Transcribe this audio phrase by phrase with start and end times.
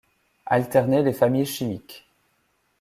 [0.47, 2.07] Alterner les familles chimiques.